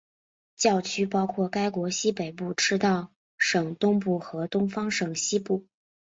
[0.55, 5.67] 教区包括该国西北部赤道省东部和东方省西部。